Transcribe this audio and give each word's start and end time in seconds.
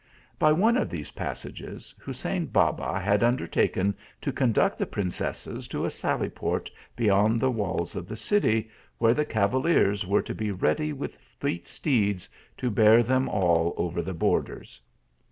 By 0.39 0.51
one 0.51 0.77
of 0.77 0.89
these 0.89 1.11
passages, 1.11 1.93
Hussein 1.99 2.47
Baba 2.47 2.99
had 2.99 3.21
undertaken 3.21 3.93
to 4.21 4.31
conduct 4.31 4.79
the 4.79 4.87
princesses 4.87 5.67
to 5.67 5.85
a 5.85 5.91
sally 5.91 6.27
port 6.27 6.71
beyond 6.95 7.39
the 7.39 7.51
walls 7.51 7.95
of 7.95 8.07
the 8.07 8.17
city, 8.17 8.71
where 8.97 9.13
the 9.13 9.25
cavaliers 9.25 10.03
were 10.03 10.23
to 10.23 10.33
be 10.33 10.49
ready 10.49 10.91
with 10.91 11.19
fleet 11.39 11.67
steeds 11.67 12.27
to 12.57 12.71
bear 12.71 13.03
them 13.03 13.29
all 13.29 13.75
over 13.77 14.01
the 14.01 14.15
borders. 14.15 14.81